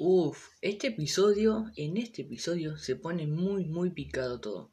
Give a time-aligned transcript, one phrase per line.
[0.00, 4.70] Uf, este episodio, en este episodio se pone muy, muy picado todo.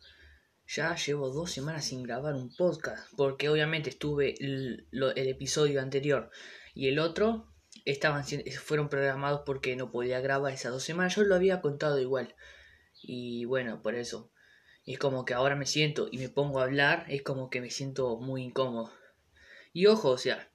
[0.67, 6.30] Ya llevo dos semanas sin grabar un podcast, porque obviamente estuve el, episodio anterior
[6.76, 7.48] y el otro
[7.86, 8.24] estaban
[8.64, 11.16] fueron programados porque no podía grabar esas dos semanas.
[11.16, 12.36] Yo lo había contado igual.
[13.02, 14.32] Y bueno, por eso.
[14.86, 17.71] es como que ahora me siento y me pongo a hablar, es como que me
[17.71, 18.94] siento muy incómodo.
[19.73, 20.52] Y ojo, o sea,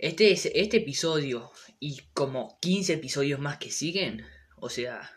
[0.00, 4.24] este, este episodio y como 15 episodios más que siguen,
[4.56, 5.10] o sea,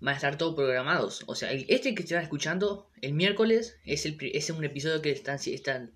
[0.00, 1.24] van a estar todos programados.
[1.26, 5.38] O sea, este que están escuchando el miércoles es, el, es un episodio que están,
[5.44, 5.94] están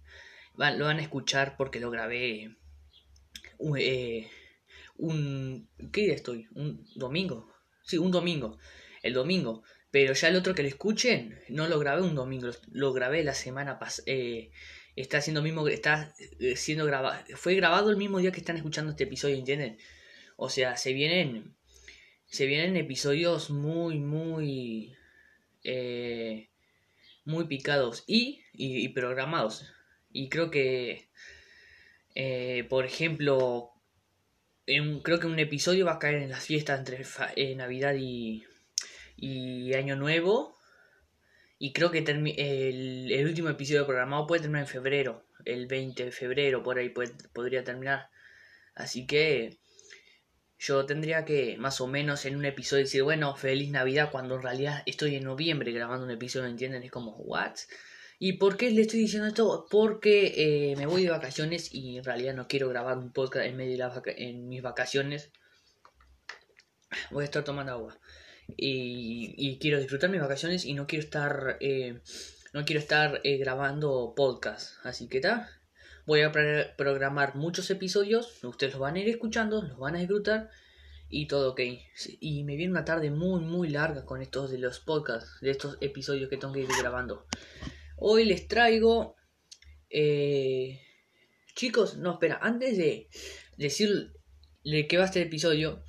[0.56, 2.56] lo van a escuchar porque lo grabé
[3.78, 4.28] eh,
[4.96, 5.68] un...
[5.92, 6.46] ¿Qué día estoy?
[6.54, 7.52] ¿Un domingo?
[7.84, 8.58] Sí, un domingo.
[9.02, 9.62] El domingo.
[9.90, 13.34] Pero ya el otro que lo escuchen, no lo grabé un domingo, lo grabé la
[13.34, 14.04] semana pasada.
[14.06, 14.50] Eh,
[14.96, 18.90] está siendo mismo está eh, siendo grabado fue grabado el mismo día que están escuchando
[18.90, 19.78] este episodio entienden
[20.36, 21.54] o sea se vienen
[22.26, 24.96] se vienen episodios muy muy
[25.64, 26.48] eh,
[27.24, 29.72] muy picados y, y, programados.
[30.10, 31.08] Y creo que
[32.14, 33.70] eh, por ejemplo
[34.66, 37.04] en, creo que un episodio va a caer en las fiestas entre
[37.54, 38.44] navidad y,
[39.16, 40.56] y año nuevo
[41.64, 45.28] y creo que el, último episodio programado puede terminar en febrero.
[45.44, 46.92] El 20 de febrero, por ahí
[47.32, 48.10] podría terminar.
[48.74, 49.60] Así que
[50.58, 54.42] yo tendría que más o menos en un episodio decir, bueno, feliz Navidad, cuando en
[54.42, 56.82] realidad estoy en noviembre grabando un episodio, ¿entienden?
[56.82, 57.54] Es como, ¿what?
[58.18, 59.68] ¿Y por qué le estoy diciendo esto?
[59.70, 63.56] Porque eh, me voy de vacaciones y en realidad no quiero grabar un podcast en
[63.56, 65.30] medio de la en mis vacaciones.
[67.12, 68.01] Voy a estar tomando agua
[68.56, 72.00] y, quiero disfrutar mis vacaciones y no quiero estar eh,
[72.52, 74.74] no quiero estar eh, grabando podcast.
[74.84, 75.48] Así que está
[76.04, 76.32] voy a
[76.76, 80.50] programar muchos episodios ustedes los van a ir escuchando los van a disfrutar
[81.08, 81.60] y todo ok.
[82.20, 85.78] Y me viene una tarde muy muy larga con estos de los podcasts de estos
[85.80, 87.26] episodios que tengo que ir grabando.
[87.96, 89.16] Hoy les traigo
[89.90, 90.80] eh,
[91.54, 93.08] chicos no espera antes de
[93.56, 94.12] decir
[94.64, 95.84] de qué va este episodio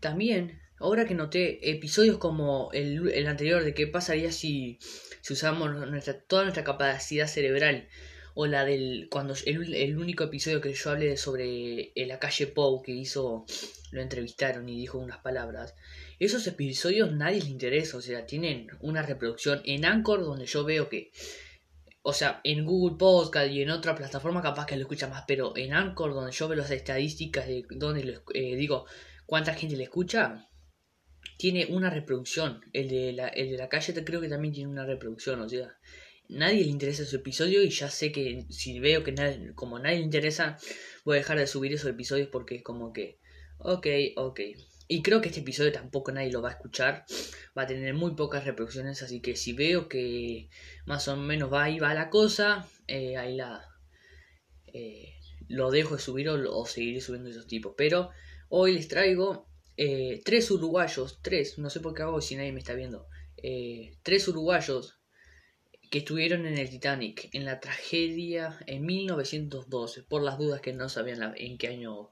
[0.00, 4.78] también Ahora que noté episodios como el, el anterior de qué pasaría si,
[5.20, 7.88] si usamos nuestra, toda nuestra capacidad cerebral
[8.34, 12.82] o la del cuando el, el único episodio que yo hablé sobre la calle Pou
[12.82, 13.44] que hizo
[13.90, 15.74] lo entrevistaron y dijo unas palabras
[16.18, 20.88] esos episodios nadie les interesa o sea tienen una reproducción en Anchor donde yo veo
[20.88, 21.12] que
[22.02, 25.54] o sea en Google Podcast y en otra plataforma capaz que lo escucha más pero
[25.56, 28.86] en Anchor donde yo veo las estadísticas de donde lo, eh, digo
[29.26, 30.48] cuánta gente le escucha
[31.36, 32.60] tiene una reproducción.
[32.72, 35.40] El de la, el de la calle creo que también tiene una reproducción.
[35.40, 35.76] O sea,
[36.28, 39.98] nadie le interesa su episodio y ya sé que si veo que nadie, como nadie
[39.98, 40.58] le interesa,
[41.04, 43.18] voy a dejar de subir esos episodios porque es como que,
[43.58, 44.40] ok, ok.
[44.88, 47.04] Y creo que este episodio tampoco nadie lo va a escuchar.
[47.56, 49.02] Va a tener muy pocas reproducciones.
[49.02, 50.50] Así que si veo que
[50.84, 53.64] más o menos va ahí va la cosa, eh, ahí la...
[54.66, 55.14] Eh,
[55.48, 57.74] lo dejo de subir o, o seguiré subiendo esos tipos.
[57.76, 58.10] Pero
[58.48, 62.60] hoy les traigo eh, tres uruguayos, tres, no sé por qué hago si nadie me
[62.60, 63.06] está viendo,
[63.38, 64.98] eh, tres uruguayos
[65.90, 70.88] que estuvieron en el Titanic en la tragedia en 1912, por las dudas que no
[70.88, 72.10] sabían en qué año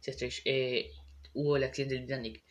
[0.00, 0.90] se eh,
[1.32, 2.44] hubo el accidente del Titanic.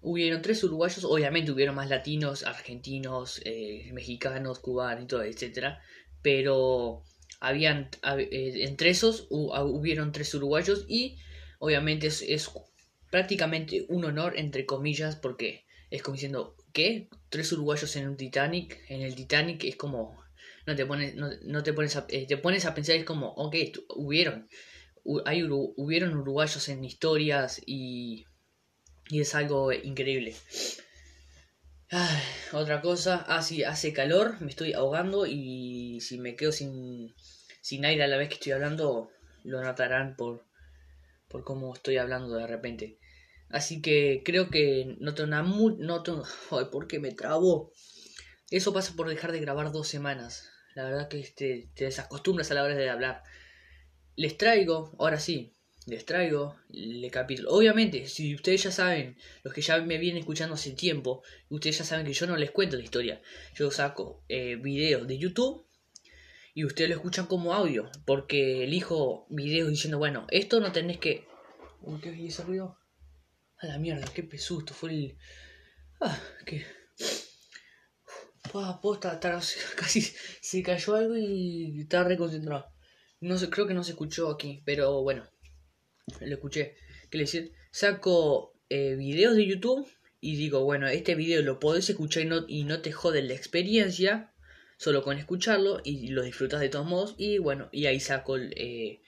[0.00, 3.40] Hubieron tres uruguayos, obviamente hubieron más latinos, argentinos,
[3.92, 5.80] mexicanos, cubanos y todo, etcétera,
[6.20, 7.04] pero
[7.40, 11.16] habían entre esos hubieron tres uruguayos y
[11.58, 12.50] obviamente es
[13.14, 17.08] prácticamente un honor entre comillas porque es como diciendo ¿qué?
[17.28, 20.20] tres uruguayos en un Titanic en el Titanic es como
[20.66, 23.54] no te pones no, te pones a, eh, te pones a pensar es como ok
[23.90, 24.48] hubieron
[25.26, 28.26] hay hubieron uruguayos en historias y
[29.08, 30.34] y es algo increíble
[32.52, 37.14] otra cosa ah hace calor me estoy ahogando y si me quedo sin
[37.60, 39.12] sin aire a la vez que estoy hablando
[39.44, 40.44] lo notarán por
[41.28, 42.98] por cómo estoy hablando de repente
[43.54, 45.76] Así que creo que no tengo nada muy...
[45.78, 46.24] No tengo...
[46.50, 47.70] Ay, ¿por qué me trabo?
[48.50, 50.50] Eso pasa por dejar de grabar dos semanas.
[50.74, 53.22] La verdad que este, te desacostumbras a la hora de hablar.
[54.16, 55.54] Les traigo, ahora sí,
[55.86, 57.52] les traigo el capítulo.
[57.52, 61.84] Obviamente, si ustedes ya saben, los que ya me vienen escuchando hace tiempo, ustedes ya
[61.84, 63.22] saben que yo no les cuento la historia.
[63.54, 65.64] Yo saco eh, videos de YouTube
[66.54, 67.88] y ustedes lo escuchan como audio.
[68.04, 71.28] Porque elijo videos diciendo, bueno, esto no tenés que...
[72.02, 72.78] ¿Qué es ese ruido?
[73.64, 74.74] A la mierda, qué pesusto.
[74.74, 75.16] Fue el.
[76.00, 76.66] Ah, qué.
[78.52, 79.18] Ah, posta,
[79.76, 82.66] casi se cayó algo y estaba reconcentrado.
[83.20, 85.24] No sé, creo que no se escuchó aquí, pero bueno,
[86.20, 86.76] lo escuché.
[87.10, 87.52] ¿Qué le decir?
[87.70, 89.88] Saco eh, videos de YouTube
[90.20, 93.32] y digo, bueno, este video lo podés escuchar y no, y no te jode la
[93.32, 94.34] experiencia,
[94.76, 99.00] solo con escucharlo y lo disfrutas de todos modos y bueno, y ahí saco, eh,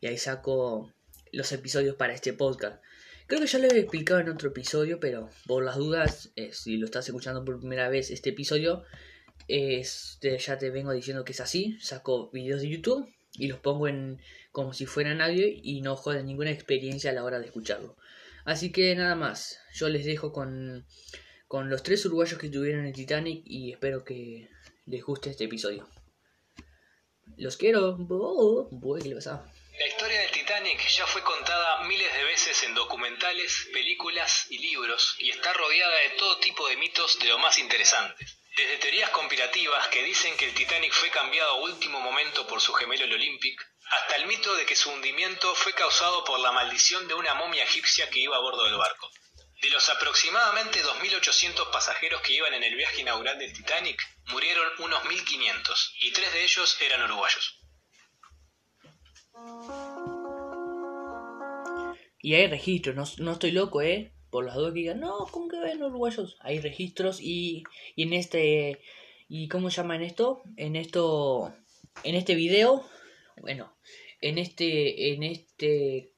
[0.00, 0.92] y ahí saco
[1.32, 2.82] los episodios para este podcast.
[3.32, 6.76] Creo que ya lo he explicado en otro episodio, pero por las dudas, eh, si
[6.76, 8.84] lo estás escuchando por primera vez este episodio,
[9.48, 11.78] ya te vengo diciendo que es así.
[11.80, 14.20] Saco videos de YouTube y los pongo en
[14.50, 17.96] como si fuera nadie y no joden ninguna experiencia a la hora de escucharlo.
[18.44, 20.84] Así que nada más, yo les dejo con,
[21.48, 24.50] con los tres uruguayos que tuvieron el Titanic y espero que
[24.84, 25.88] les guste este episodio.
[27.38, 27.96] Los quiero.
[29.02, 29.50] ¿qué le pasaba?
[29.78, 35.16] La historia del Titanic ya fue contada miles de veces en documentales, películas y libros
[35.18, 38.36] y está rodeada de todo tipo de mitos de lo más interesantes.
[38.54, 42.74] Desde teorías conspirativas que dicen que el Titanic fue cambiado a último momento por su
[42.74, 47.08] gemelo el Olympic, hasta el mito de que su hundimiento fue causado por la maldición
[47.08, 49.10] de una momia egipcia que iba a bordo del barco.
[49.62, 55.02] De los aproximadamente 2.800 pasajeros que iban en el viaje inaugural del Titanic, murieron unos
[55.04, 57.61] 1.500 y tres de ellos eran uruguayos.
[62.20, 64.12] Y hay registros, no, no estoy loco, ¿eh?
[64.32, 66.38] por las dudas que digan, no, ¿cómo que ven los uruguayos?
[66.40, 67.64] Hay registros y,
[67.94, 68.80] y en este,
[69.28, 70.42] ¿y cómo se llama esto?
[70.56, 71.54] En esto,
[72.02, 72.82] en este video,
[73.42, 73.76] bueno,
[74.22, 76.12] en este, en este,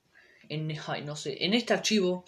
[0.48, 0.68] en,
[1.04, 2.24] no sé, en este archivo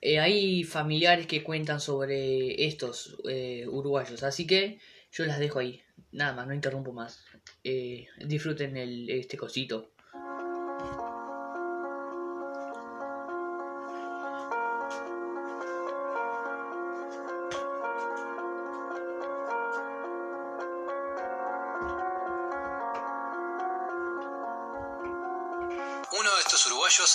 [0.00, 4.80] eh, hay familiares que cuentan sobre estos eh, uruguayos, así que
[5.12, 5.80] yo las dejo ahí,
[6.12, 7.24] nada más, no interrumpo más,
[7.64, 9.92] eh, disfruten el, este cosito.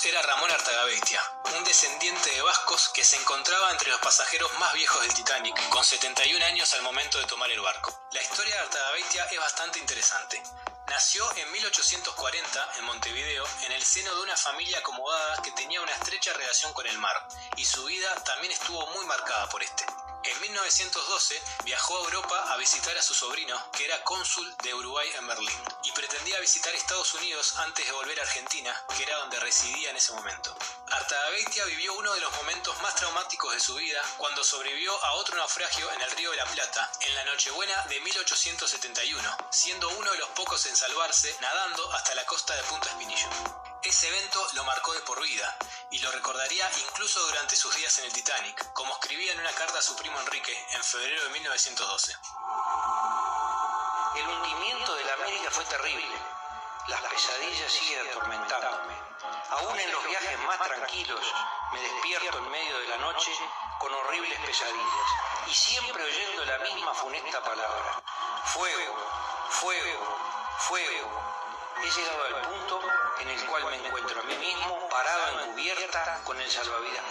[0.06, 1.22] era Ramón Artagabeitia,
[1.56, 5.84] un descendiente de vascos que se encontraba entre los pasajeros más viejos del Titanic, con
[5.84, 7.98] 71 años al momento de tomar el barco.
[8.12, 10.42] La historia de Artagabeitia es bastante interesante.
[10.88, 15.94] Nació en 1840 en Montevideo en el seno de una familia acomodada que tenía una
[15.94, 19.86] estrecha relación con el mar, y su vida también estuvo muy marcada por este.
[20.28, 25.10] En 1912 viajó a Europa a visitar a su sobrino, que era cónsul de Uruguay
[25.18, 29.40] en Berlín, y pretendía visitar Estados Unidos antes de volver a Argentina, que era donde
[29.40, 30.54] residía en ese momento.
[30.92, 35.38] Artagabeitia vivió uno de los momentos más traumáticos de su vida cuando sobrevivió a otro
[35.38, 40.18] naufragio en el río de la Plata, en la Nochebuena de 1871, siendo uno de
[40.18, 43.67] los pocos en salvarse nadando hasta la costa de Punta Espinillo.
[43.84, 45.56] Ese evento lo marcó de por vida
[45.92, 49.80] y lo recordaría incluso durante sus días en el Titanic, como escribía en una carta
[49.80, 52.18] a su primo Enrique en febrero de 1912.
[54.16, 56.16] El hundimiento de la América fue terrible.
[56.88, 58.96] Las pesadillas siguen atormentándome.
[59.50, 61.22] Aún en los viajes más tranquilos
[61.72, 63.32] me despierto en medio de la noche
[63.80, 65.10] con horribles pesadillas
[65.48, 68.02] y siempre oyendo la misma funesta palabra.
[68.46, 68.96] Fuego,
[69.50, 70.18] fuego,
[70.60, 71.38] fuego.
[71.84, 72.82] He llegado al punto
[73.20, 77.04] en el cual me encuentro a mí mismo parado en cubierta con el salvavidas.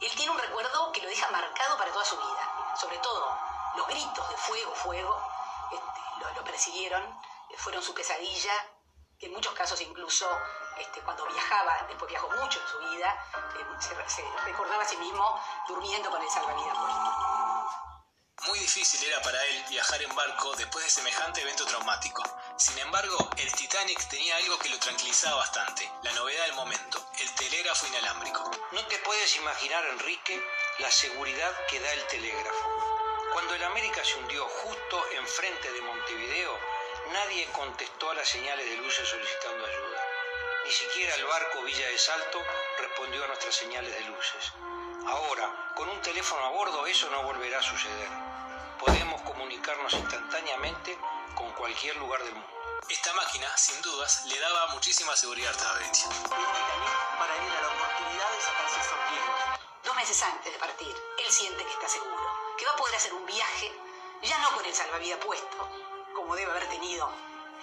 [0.00, 2.74] Él tiene un recuerdo que lo deja marcado para toda su vida.
[2.76, 3.36] Sobre todo,
[3.76, 5.22] los gritos de fuego, fuego,
[5.72, 7.02] este, lo, persiguieron,
[7.56, 8.52] fueron su pesadilla,
[9.18, 10.28] que en muchos casos incluso
[10.76, 13.24] este, cuando viajaba, después viajó mucho en su vida,
[13.58, 13.66] eh,
[14.06, 16.78] se, recordaba a sí mismo durmiendo con el salvavidas
[18.46, 22.22] Muy difícil era para él viajar en barco después de semejante evento traumático.
[22.56, 27.34] Sin embargo, el Titanic tenía algo que lo tranquilizaba bastante, la novedad del momento, el
[27.34, 28.48] telégrafo inalámbrico.
[28.72, 30.40] No te puedes imaginar, Enrique,
[30.78, 33.28] la seguridad que da el telégrafo.
[33.32, 36.58] Cuando el América se hundió justo enfrente de Montevideo,
[37.12, 40.06] nadie contestó a las señales de luces solicitando ayuda.
[40.64, 42.40] Ni siquiera el barco Villa de Salto
[42.78, 44.52] respondió a nuestras señales de luces.
[45.06, 48.27] Ahora, con un teléfono a bordo, eso no volverá a suceder.
[48.78, 50.96] Podemos comunicarnos instantáneamente
[51.34, 52.48] con cualquier lugar del mundo.
[52.88, 56.08] Esta máquina, sin dudas, le daba muchísima seguridad a Tabaretia.
[57.18, 61.64] para ir a la oportunidad de sacarse esos Dos meses antes de partir, él siente
[61.64, 62.22] que está seguro,
[62.56, 63.72] que va a poder hacer un viaje,
[64.22, 65.68] ya no con el salvavidas puesto,
[66.14, 67.10] como debe haber tenido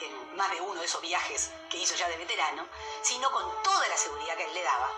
[0.01, 2.67] en más de uno de esos viajes que hizo ya de veterano,
[3.01, 4.91] sino con toda la seguridad que él le daba.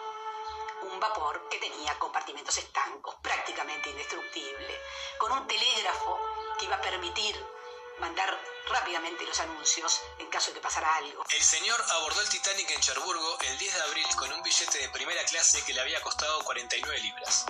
[0.97, 4.81] Un vapor que tenía compartimentos estancos, prácticamente indestructible,
[5.19, 6.19] con un telégrafo
[6.57, 7.35] que iba a permitir
[7.99, 8.35] mandar
[8.67, 11.23] rápidamente los anuncios en caso de que pasara algo.
[11.29, 14.89] El señor abordó el Titanic en Cherburgo el 10 de abril con un billete de
[14.89, 17.45] primera clase que le había costado 49 libras.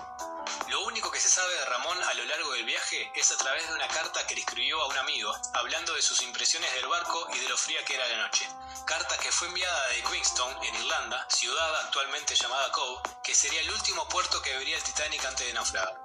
[0.70, 3.68] Lo único que se sabe de Ramón a lo largo del viaje es a través
[3.68, 7.28] de una carta que le escribió a un amigo, hablando de sus impresiones del barco
[7.34, 8.48] y de lo fría que era la noche.
[8.86, 13.72] Carta que fue enviada de Queenstown, en Irlanda, ciudad actualmente llamada Cove, que sería el
[13.72, 16.02] último puerto que vería el Titanic antes de naufragar.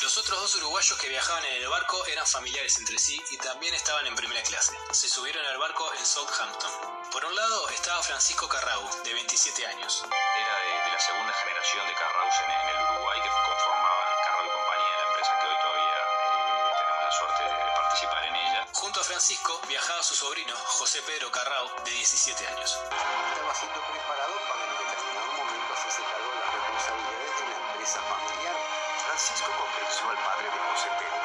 [0.00, 3.74] Los otros dos uruguayos que viajaban en el barco eran familiares entre sí y también
[3.74, 4.72] estaban en primera clase.
[4.92, 6.70] Se subieron al barco en Southampton.
[7.10, 10.04] Por un lado estaba Francisco Carrau, de 27 años.
[10.98, 15.38] La segunda generación de Carraus en, el Uruguay que conformaban Carrau y compañía, la empresa
[15.38, 18.66] que hoy todavía eh, tenemos la suerte de participar en ella.
[18.72, 22.82] Junto a Francisco viajaba su sobrino, José Pedro Carrau, de 17 años.
[22.82, 28.02] Estaba siendo preparado para en determinado momento hacerse cargo de las responsabilidades de la empresa
[28.02, 28.56] familiar.
[29.06, 31.18] Francisco convenció al padre de José Pedro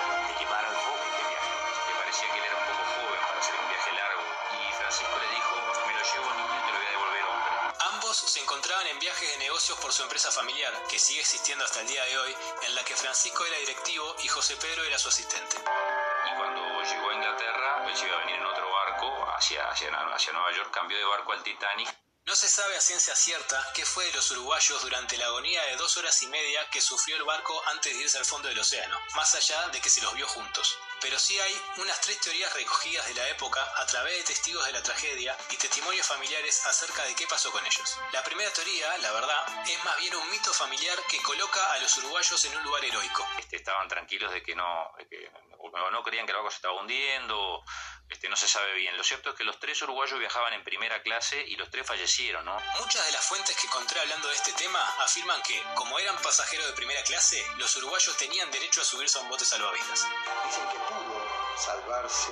[8.94, 12.18] en viajes de negocios por su empresa familiar, que sigue existiendo hasta el día de
[12.18, 12.36] hoy,
[12.68, 15.58] en la que Francisco era directivo y José Pedro era su asistente.
[15.58, 19.90] Y cuando llegó a Inglaterra, él se iba a venir en otro barco hacia, hacia,
[19.90, 23.84] hacia Nueva York, cambió de barco al Titanic no se sabe a ciencia cierta qué
[23.84, 27.24] fue de los uruguayos durante la agonía de dos horas y media que sufrió el
[27.24, 30.26] barco antes de irse al fondo del océano, más allá de que se los vio
[30.30, 30.78] juntos.
[31.04, 34.72] Pero sí hay unas tres teorías recogidas de la época a través de testigos de
[34.72, 38.00] la tragedia y testimonios familiares acerca de qué pasó con ellos.
[38.14, 41.98] La primera teoría, la verdad, es más bien un mito familiar que coloca a los
[41.98, 43.28] uruguayos en un lugar heroico.
[43.38, 45.30] Este, estaban tranquilos de que no, que
[45.72, 47.64] no creían que el barco se estaba hundiendo,
[48.10, 48.96] este, no se sabe bien.
[48.98, 52.46] Lo cierto es que los tres uruguayos viajaban en primera clase y los tres fallecieron,
[52.46, 52.60] ¿no?
[52.80, 56.68] Muchas de las fuentes que encontré hablando de este tema afirman que, como eran pasajeros
[56.68, 60.08] de primera clase, los uruguayos tenían derecho a subirse a un bote salvavidas.
[60.46, 61.28] Dicen que pudo
[61.58, 62.32] salvarse,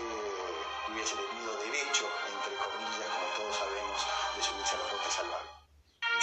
[0.89, 4.01] hubiese tenido derecho, entre comillas, como todos sabemos,
[4.35, 5.61] de subirse a los botes salvavidas.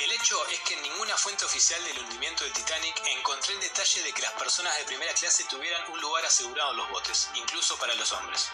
[0.01, 4.03] El hecho es que en ninguna fuente oficial del hundimiento del Titanic encontré el detalle
[4.03, 7.77] de que las personas de primera clase tuvieran un lugar asegurado en los botes, incluso
[7.79, 8.49] para los hombres.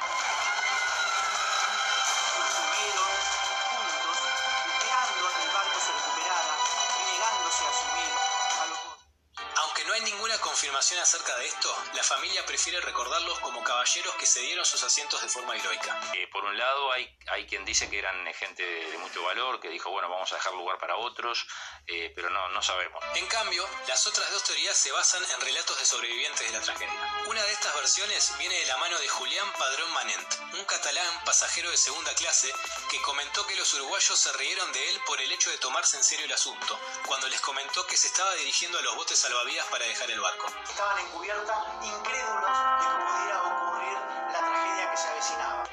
[10.76, 15.28] Acerca de esto, la familia prefiere recordarlos como caballeros que se dieron sus asientos de
[15.28, 16.00] forma heroica.
[16.14, 19.68] Eh, por un lado, hay, hay quien dice que eran gente de, mucho valor, que
[19.68, 21.46] dijo, bueno, vamos a dejar lugar para otros,
[21.86, 23.02] eh, pero no, no sabemos.
[23.14, 27.24] En cambio, las otras dos teorías se basan en relatos de sobrevivientes de la tragedia.
[27.26, 31.70] Una de estas versiones viene de la mano de Julián Padrón Manent, un catalán pasajero
[31.70, 32.52] de segunda clase
[32.90, 36.04] que comentó que los uruguayos se rieron de él por el hecho de tomarse en
[36.04, 39.86] serio el asunto, cuando les comentó que se estaba dirigiendo a los botes salvavidas para
[39.86, 40.52] dejar el barco.
[40.68, 43.63] Estaban encubierta, incrédulos de que pudiera ocurrir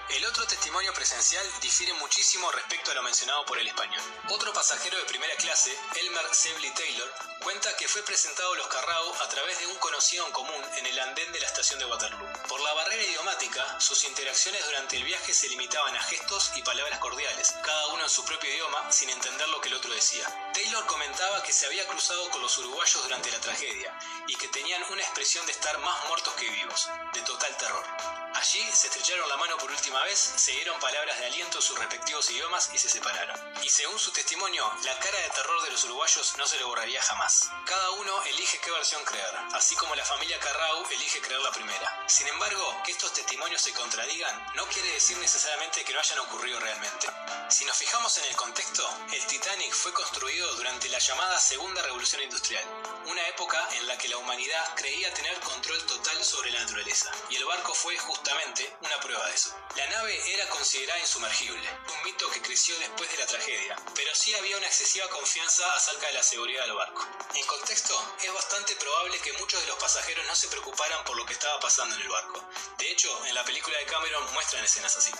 [0.09, 4.01] El otro testimonio presencial difiere muchísimo respecto a lo mencionado por el español.
[4.29, 7.13] Otro pasajero de primera clase, Elmer Sebley Taylor,
[7.43, 10.87] cuenta que fue presentado a los Carrao a través de un conocido en común en
[10.87, 12.27] el andén de la estación de Waterloo.
[12.47, 16.97] Por la barrera idiomática, sus interacciones durante el viaje se limitaban a gestos y palabras
[16.99, 20.25] cordiales, cada uno en su propio idioma, sin entender lo que el otro decía.
[20.53, 23.95] Taylor comentaba que se había cruzado con los uruguayos durante la tragedia
[24.27, 27.85] y que tenían una expresión de estar más muertos que vivos, de total terror.
[28.33, 31.77] Allí se estrecharon la mano por última vez, se dieron palabras de aliento en sus
[31.77, 33.37] respectivos idiomas y se separaron.
[33.61, 37.01] Y según su testimonio, la cara de terror de los uruguayos no se le borraría
[37.01, 37.49] jamás.
[37.65, 42.05] Cada uno elige qué versión creer, así como la familia Carrau elige creer la primera.
[42.07, 46.59] Sin embargo, que estos testimonios se contradigan no quiere decir necesariamente que no hayan ocurrido
[46.59, 47.07] realmente.
[47.49, 52.21] Si nos fijamos en el contexto, el Titanic fue construido durante la llamada Segunda Revolución
[52.21, 52.63] Industrial,
[53.05, 57.35] una época en la que la humanidad creía tener control total sobre la naturaleza, y
[57.35, 59.53] el barco fue justamente una prueba de eso.
[59.75, 64.33] La nave era considerada insumergible, un mito que creció después de la tragedia, pero sí
[64.35, 67.05] había una excesiva confianza acerca de la seguridad del barco.
[67.33, 71.25] En contexto, es bastante probable que muchos de los pasajeros no se preocuparan por lo
[71.25, 72.47] que estaba pasando en el barco.
[72.77, 75.11] De hecho, en la película de Cameron muestran escenas así.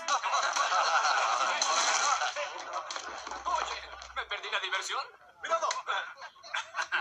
[3.46, 3.82] Oye,
[4.16, 5.04] ¿me perdí la diversión?
[5.40, 5.70] ¡Cuidado!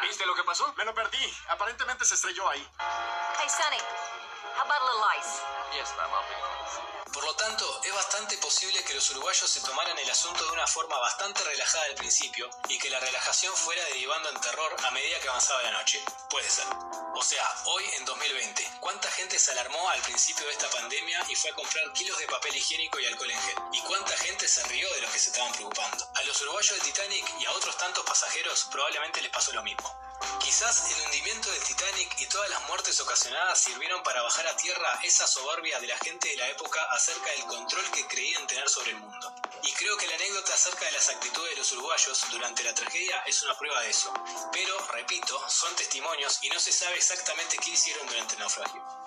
[0.02, 0.72] ¿Viste lo que pasó?
[0.76, 1.36] Me lo perdí.
[1.48, 2.66] Aparentemente se estrelló ahí.
[3.38, 4.09] Hey, Sonny.
[7.12, 10.66] Por lo tanto, es bastante posible que los uruguayos se tomaran el asunto de una
[10.66, 15.18] forma bastante relajada al principio y que la relajación fuera derivando en terror a medida
[15.18, 16.02] que avanzaba la noche.
[16.28, 16.66] Puede ser.
[17.14, 21.34] O sea, hoy en 2020, ¿cuánta gente se alarmó al principio de esta pandemia y
[21.34, 23.56] fue a comprar kilos de papel higiénico y alcohol en gel?
[23.72, 26.08] ¿Y cuánta gente se rió de los que se estaban preocupando?
[26.14, 30.09] A los uruguayos del Titanic y a otros tantos pasajeros probablemente les pasó lo mismo.
[30.40, 35.00] Quizás el hundimiento del Titanic y todas las muertes ocasionadas sirvieron para bajar a tierra
[35.02, 38.90] esa soberbia de la gente de la época acerca del control que creían tener sobre
[38.90, 39.32] el mundo.
[39.62, 43.22] Y creo que la anécdota acerca de las actitudes de los uruguayos durante la tragedia
[43.26, 44.12] es una prueba de eso.
[44.52, 48.99] Pero, repito, son testimonios y no se sabe exactamente qué hicieron durante el naufragio.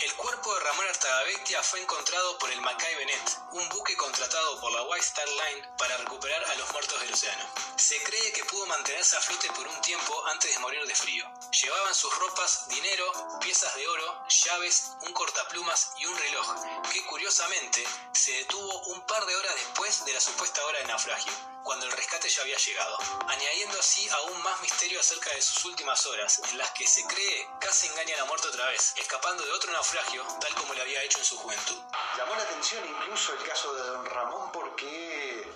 [0.00, 4.72] El cuerpo de Ramón Artagabeitia fue encontrado por el Mackay Bennett, un buque contratado por
[4.72, 7.44] la White Star Line para recuperar a los muertos del océano.
[7.76, 11.30] Se cree que pudo mantenerse a flote por un tiempo antes de morir de frío.
[11.50, 16.48] Llevaban sus ropas, dinero, piezas de oro, llaves, un cortaplumas y un reloj,
[16.90, 21.32] que curiosamente se detuvo un par de horas después de la supuesta hora de naufragio,
[21.62, 26.06] cuando el rescate ya había llegado, añadiendo así aún más misterio acerca de sus últimas
[26.06, 29.52] horas, en las que se cree casi engaña a la muerte otra vez, escapando de
[29.52, 31.76] otro naufragio tal como le había hecho en su juventud.
[32.16, 35.52] Llamó la atención incluso el caso de don Ramón porque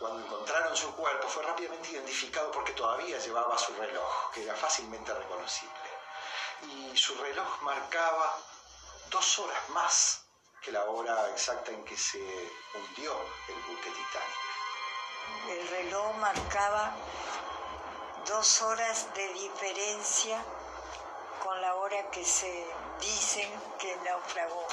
[0.00, 5.14] cuando encontraron su cuerpo fue rápidamente identificado porque todavía llevaba su reloj, que era fácilmente
[5.14, 5.72] reconocible.
[6.62, 8.36] Y su reloj marcaba
[9.10, 10.22] dos horas más
[10.62, 12.18] que la hora exacta en que se
[12.74, 13.12] hundió
[13.48, 15.60] el buque Titanic.
[15.60, 16.92] El reloj marcaba
[18.26, 20.42] dos horas de diferencia
[21.46, 22.66] con la hora que se
[23.00, 23.48] dicen
[23.78, 24.66] que naufragó.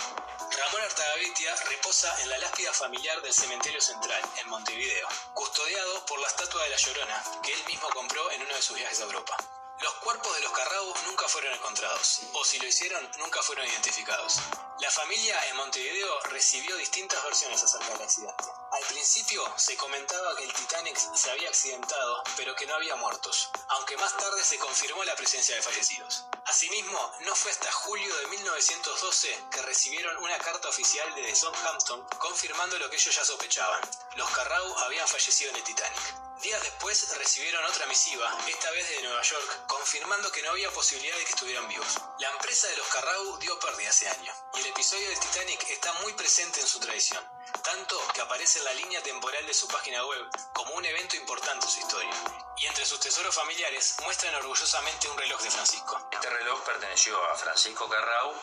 [0.57, 6.27] Ramón Artagabeitia reposa en la lápida familiar del cementerio central, en Montevideo, custodiado por la
[6.27, 9.62] estatua de la Llorona, que él mismo compró en uno de sus viajes a Europa.
[9.83, 14.37] Los cuerpos de los Carrau nunca fueron encontrados, o si lo hicieron, nunca fueron identificados.
[14.79, 18.45] La familia en Montevideo recibió distintas versiones acerca del accidente.
[18.71, 23.49] Al principio se comentaba que el Titanic se había accidentado, pero que no había muertos,
[23.67, 26.27] aunque más tarde se confirmó la presencia de fallecidos.
[26.45, 32.79] Asimismo, no fue hasta julio de 1912 que recibieron una carta oficial desde Southampton confirmando
[32.79, 33.81] lo que ellos ya sospechaban.
[34.15, 36.32] Los Carrau habían fallecido en el Titanic.
[36.43, 41.15] Días después recibieron otra misiva, esta vez de Nueva York, confirmando que no había posibilidad
[41.15, 41.97] de que estuvieran vivos.
[42.19, 45.93] La empresa de los Carrau dio pérdida ese año, y el episodio del Titanic está
[46.01, 47.25] muy presente en su tradición,
[47.63, 51.65] tanto que aparece en la línea temporal de su página web como un evento importante
[51.65, 52.13] en su historia.
[52.57, 56.09] Y entre sus tesoros familiares muestran orgullosamente un reloj de Francisco.
[56.11, 58.33] Este reloj perteneció a Francisco Carrau,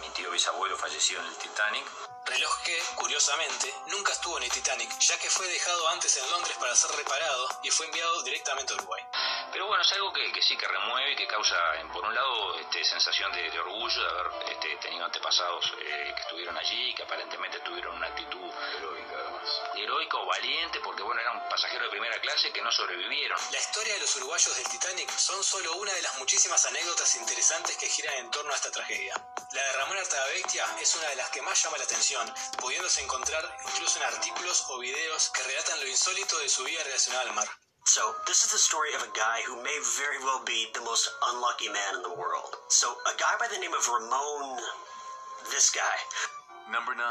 [0.00, 2.11] mi tío bisabuelo falleció en el Titanic.
[2.24, 6.56] Reloj que, curiosamente, nunca estuvo en el Titanic, ya que fue dejado antes en Londres
[6.58, 9.02] para ser reparado y fue enviado directamente a Uruguay.
[9.52, 11.56] Pero bueno, es algo que, que sí que remueve y que causa,
[11.92, 16.22] por un lado, este, sensación de, de orgullo de haber este, tenido antepasados eh, que
[16.22, 19.62] estuvieron allí y que aparentemente tuvieron una actitud heroica, además.
[19.74, 23.38] Heroica o valiente, porque bueno, eran pasajeros de primera clase que no sobrevivieron.
[23.50, 27.76] La historia de los uruguayos del Titanic son solo una de las muchísimas anécdotas interesantes
[27.76, 29.14] que giran en torno a esta tragedia.
[29.52, 33.44] La de Ramón Artagabeitia es una de las que más llama la atención, pudiéndose encontrar
[33.66, 37.61] incluso en artículos o videos que relatan lo insólito de su vida relacionada al mar.
[37.84, 41.10] So, this is the story of a guy who may very well be the most
[41.30, 42.54] unlucky man in the world.
[42.68, 44.62] So, a guy by the name of Ramon.
[45.50, 45.96] This guy.
[46.70, 47.02] Number 9.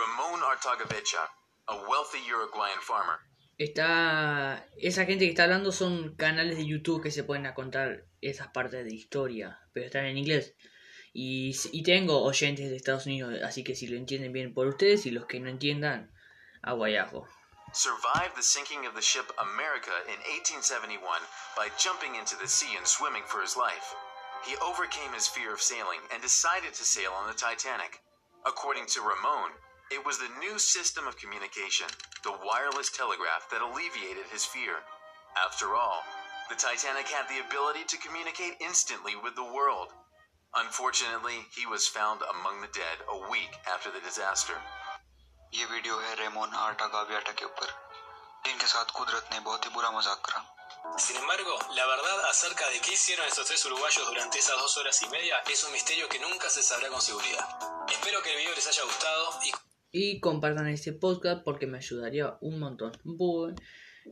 [0.00, 1.28] Ramon Artagavecha,
[1.68, 3.20] a wealthy Uruguayan farmer.
[3.58, 4.66] Está.
[4.78, 8.82] Esa gente que está hablando son canales de YouTube que se pueden contar esas partes
[8.82, 10.54] de historia, pero están en inglés.
[11.12, 15.04] Y, y tengo oyentes de Estados Unidos, así que si lo entienden bien por ustedes
[15.04, 16.12] y los que no entiendan,
[16.62, 17.28] agua y ajo.
[17.72, 21.00] Survived the sinking of the ship America in 1871
[21.56, 23.94] by jumping into the sea and swimming for his life.
[24.44, 28.00] He overcame his fear of sailing and decided to sail on the Titanic.
[28.46, 29.52] According to Ramon,
[29.90, 31.86] it was the new system of communication,
[32.22, 34.82] the wireless telegraph, that alleviated his fear.
[35.36, 36.02] After all,
[36.48, 39.92] the Titanic had the ability to communicate instantly with the world.
[40.54, 44.54] Unfortunately, he was found among the dead a week after the disaster.
[45.57, 47.69] ये वीडियो है रेमोन आर्टा गावियाटा के ऊपर
[48.47, 50.41] जिनके साथ कुदरत ने बहुत ही बुरा मजाक करा
[51.01, 55.01] Sin embargo, la verdad acerca de qué hicieron estos tres uruguayos durante esas dos horas
[55.03, 57.45] y media es un misterio que nunca se sabrá con seguridad.
[57.95, 59.51] Espero que el video les haya gustado y
[60.03, 62.91] Y compartan este podcast porque me ayudaría un montón.
[63.03, 63.55] Bueno,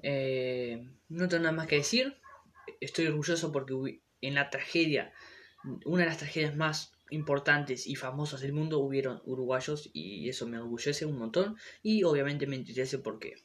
[0.04, 0.78] eh,
[1.10, 2.21] no tengo nada más que decir.
[2.82, 5.12] Estoy orgulloso porque hubi- en la tragedia,
[5.86, 10.59] una de las tragedias más importantes y famosas del mundo, hubieron uruguayos y eso me
[10.59, 11.57] orgullece un montón.
[11.83, 13.37] Y obviamente me entristece porque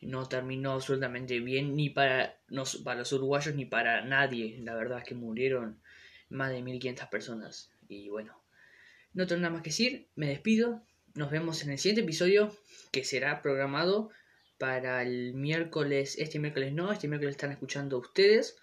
[0.00, 4.58] no terminó absolutamente bien ni para, nos- para los uruguayos ni para nadie.
[4.62, 5.80] La verdad es que murieron
[6.28, 7.70] más de 1500 personas.
[7.88, 8.38] Y bueno,
[9.14, 10.08] no tengo nada más que decir.
[10.16, 10.82] Me despido.
[11.14, 12.54] Nos vemos en el siguiente episodio
[12.92, 14.10] que será programado
[14.58, 16.16] para el miércoles.
[16.18, 18.56] Este miércoles no, este miércoles están escuchando ustedes.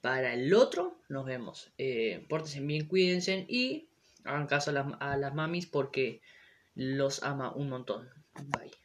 [0.00, 1.72] Para el otro nos vemos.
[1.78, 3.88] Eh, pórtense bien, cuídense y
[4.24, 6.20] hagan caso a las, a las mamis porque
[6.74, 8.08] los ama un montón.
[8.34, 8.70] Bye.